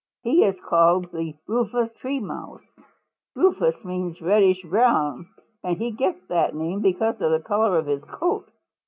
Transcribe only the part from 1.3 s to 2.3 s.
Rufous Tree